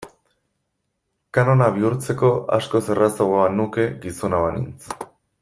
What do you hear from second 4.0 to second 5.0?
gizona banintz.